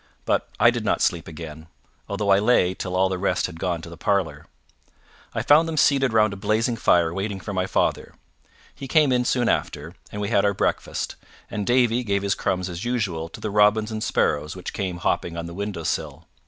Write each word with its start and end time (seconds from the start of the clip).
But 0.25 0.49
I 0.59 0.71
did 0.71 0.83
not 0.83 1.03
sleep 1.03 1.27
again, 1.27 1.67
although 2.09 2.31
I 2.31 2.39
lay 2.39 2.73
till 2.73 2.95
all 2.95 3.07
the 3.07 3.19
rest 3.19 3.45
had 3.45 3.59
gone 3.59 3.83
to 3.83 3.87
the 3.91 3.95
parlour. 3.97 4.47
I 5.35 5.43
found 5.43 5.67
them 5.67 5.77
seated 5.77 6.11
round 6.11 6.33
a 6.33 6.37
blazing 6.37 6.75
fire 6.75 7.13
waiting 7.13 7.39
for 7.39 7.53
my 7.53 7.67
father. 7.67 8.15
He 8.73 8.87
came 8.87 9.11
in 9.11 9.25
soon 9.25 9.47
after, 9.47 9.93
and 10.11 10.19
we 10.19 10.29
had 10.29 10.43
our 10.43 10.55
breakfast, 10.55 11.17
and 11.51 11.67
Davie 11.67 12.03
gave 12.03 12.23
his 12.23 12.33
crumbs 12.33 12.67
as 12.67 12.83
usual 12.83 13.29
to 13.29 13.39
the 13.39 13.51
robins 13.51 13.91
and 13.91 14.03
sparrows 14.03 14.55
which 14.55 14.73
came 14.73 14.97
hopping 14.97 15.37
on 15.37 15.45
the 15.45 15.53
window 15.53 15.83
sill. 15.83 16.25